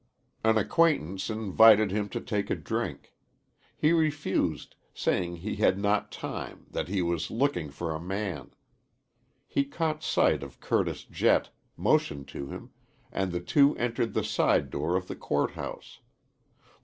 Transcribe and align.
An 0.43 0.57
acquaintance 0.57 1.29
invited 1.29 1.91
him 1.91 2.09
to 2.09 2.19
take 2.19 2.49
a 2.49 2.55
drink. 2.55 3.13
He 3.77 3.91
refused, 3.93 4.75
saying 4.95 5.35
he 5.35 5.57
had 5.57 5.77
not 5.77 6.11
time, 6.11 6.65
that 6.71 6.87
he 6.87 7.03
was 7.03 7.29
looking 7.29 7.69
for 7.69 7.93
a 7.93 7.99
man. 8.01 8.49
He 9.47 9.63
caught 9.63 10.01
sight 10.01 10.41
of 10.41 10.59
Curtis 10.59 11.03
Jett, 11.03 11.51
motioned 11.77 12.27
to 12.29 12.47
him, 12.47 12.71
and 13.11 13.31
the 13.31 13.41
two 13.41 13.77
entered 13.77 14.15
the 14.15 14.23
side 14.23 14.71
door 14.71 14.95
of 14.95 15.07
the 15.07 15.15
court 15.15 15.51
house. 15.51 15.99